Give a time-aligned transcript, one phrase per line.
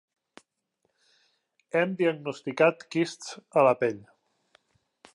[1.81, 4.05] Hem diagnosticat quists a la pell.